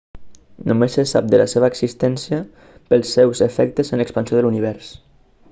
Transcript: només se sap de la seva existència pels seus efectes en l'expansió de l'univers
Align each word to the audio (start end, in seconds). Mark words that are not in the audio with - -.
només 0.69 0.95
se 0.99 1.03
sap 1.11 1.27
de 1.33 1.39
la 1.41 1.45
seva 1.53 1.69
existència 1.73 2.39
pels 2.89 3.13
seus 3.19 3.45
efectes 3.49 3.95
en 3.95 4.03
l'expansió 4.05 4.41
de 4.41 4.45
l'univers 4.49 4.91